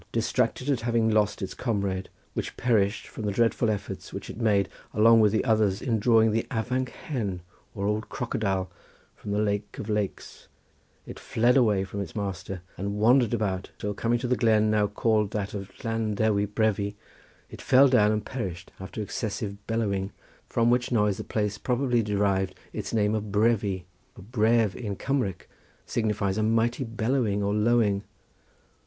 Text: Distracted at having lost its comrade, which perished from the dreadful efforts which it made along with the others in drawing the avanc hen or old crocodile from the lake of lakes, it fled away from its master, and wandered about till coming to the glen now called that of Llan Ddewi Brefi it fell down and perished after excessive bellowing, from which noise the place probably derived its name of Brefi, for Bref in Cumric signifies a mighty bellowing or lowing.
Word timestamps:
Distracted 0.11 0.67
at 0.67 0.81
having 0.81 1.11
lost 1.11 1.43
its 1.43 1.53
comrade, 1.53 2.09
which 2.33 2.57
perished 2.57 3.05
from 3.05 3.23
the 3.25 3.31
dreadful 3.31 3.69
efforts 3.69 4.11
which 4.11 4.31
it 4.31 4.41
made 4.41 4.67
along 4.95 5.19
with 5.19 5.31
the 5.31 5.45
others 5.45 5.79
in 5.79 5.99
drawing 5.99 6.31
the 6.31 6.47
avanc 6.49 6.89
hen 6.89 7.41
or 7.75 7.85
old 7.85 8.09
crocodile 8.09 8.71
from 9.15 9.29
the 9.29 9.37
lake 9.37 9.77
of 9.77 9.89
lakes, 9.91 10.47
it 11.05 11.19
fled 11.19 11.55
away 11.55 11.83
from 11.83 12.01
its 12.01 12.15
master, 12.15 12.63
and 12.79 12.97
wandered 12.97 13.31
about 13.31 13.69
till 13.77 13.93
coming 13.93 14.17
to 14.17 14.27
the 14.27 14.35
glen 14.35 14.71
now 14.71 14.87
called 14.87 15.29
that 15.29 15.53
of 15.53 15.69
Llan 15.83 16.15
Ddewi 16.15 16.47
Brefi 16.47 16.95
it 17.51 17.61
fell 17.61 17.87
down 17.87 18.11
and 18.11 18.25
perished 18.25 18.71
after 18.79 19.03
excessive 19.03 19.55
bellowing, 19.67 20.11
from 20.49 20.71
which 20.71 20.91
noise 20.91 21.17
the 21.17 21.23
place 21.23 21.59
probably 21.59 22.01
derived 22.01 22.55
its 22.73 22.91
name 22.91 23.13
of 23.13 23.31
Brefi, 23.31 23.85
for 24.15 24.23
Bref 24.23 24.75
in 24.75 24.95
Cumric 24.95 25.47
signifies 25.85 26.39
a 26.39 26.41
mighty 26.41 26.83
bellowing 26.83 27.43
or 27.43 27.53
lowing. 27.53 28.03